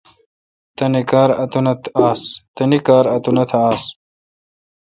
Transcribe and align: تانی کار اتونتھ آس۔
تانی 0.75 1.01
کار 2.87 3.03
اتونتھ 3.13 3.53
آس۔ 3.69 3.81